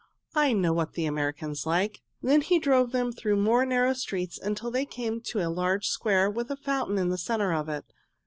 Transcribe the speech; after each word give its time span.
"I 0.33 0.53
know 0.53 0.73
what 0.73 0.93
the 0.93 1.05
Americans 1.05 1.67
like." 1.67 2.01
He 2.23 2.27
then 2.27 2.41
drove 2.59 2.91
them 2.91 3.11
through 3.11 3.35
more 3.35 3.67
narrow 3.67 3.93
streets, 3.93 4.39
until 4.39 4.71
they 4.71 4.83
came 4.83 5.21
to 5.25 5.41
a 5.41 5.47
large 5.47 5.85
square 5.89 6.27
with 6.27 6.49
a 6.49 6.55
fountain 6.57 6.97
in 6.97 7.09
the 7.09 7.19
center 7.19 7.53
of 7.53 7.69
it. 7.69 7.85